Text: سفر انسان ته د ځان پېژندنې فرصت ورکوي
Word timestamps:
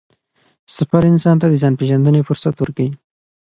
سفر 0.75 1.03
انسان 1.11 1.35
ته 1.41 1.47
د 1.49 1.53
ځان 1.61 1.73
پېژندنې 1.79 2.21
فرصت 2.27 2.55
ورکوي 2.57 2.89